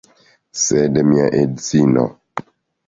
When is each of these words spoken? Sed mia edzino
Sed 0.61 0.97
mia 1.11 1.29
edzino 1.43 2.09